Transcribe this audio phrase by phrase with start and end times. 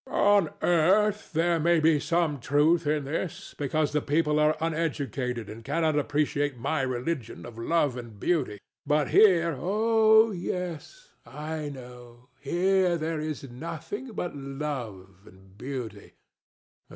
[0.07, 0.23] THE DEVIL.
[0.27, 5.63] On earth there may be some truth in this, because the people are uneducated and
[5.63, 9.69] cannot appreciate my religion of love and beauty; but here DON JUAN.
[9.69, 12.29] Oh yes: I know.
[12.39, 16.13] Here there is nothing but love and beauty.